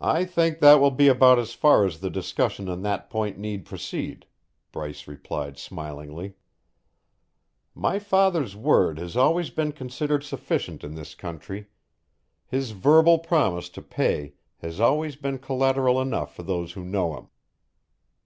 "I 0.00 0.24
think 0.24 0.60
that 0.60 0.80
will 0.80 0.90
be 0.90 1.06
about 1.06 1.38
as 1.38 1.52
far 1.52 1.84
as 1.84 2.00
the 2.00 2.08
discussion 2.08 2.70
on 2.70 2.80
that 2.84 3.10
point 3.10 3.36
need 3.36 3.66
proceed," 3.66 4.24
Bryce 4.72 5.06
replied 5.06 5.58
smilingly. 5.58 6.36
"My 7.74 7.98
father's 7.98 8.56
word 8.56 8.96
has 8.98 9.18
always 9.18 9.50
been 9.50 9.72
considered 9.72 10.24
sufficient 10.24 10.82
in 10.82 10.94
this 10.94 11.14
country; 11.14 11.66
his 12.46 12.70
verbal 12.70 13.18
promise 13.18 13.68
to 13.76 13.82
pay 13.82 14.36
has 14.62 14.80
always 14.80 15.16
been 15.16 15.36
collateral 15.38 16.00
enough 16.00 16.34
for 16.34 16.42
those 16.42 16.72
who 16.72 16.82
know 16.82 17.18
him." 17.18 17.28